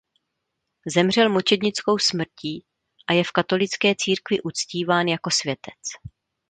[0.93, 2.65] Zemřel mučednickou smrtí
[3.09, 5.79] a je v katolické církvi uctíván jako světec.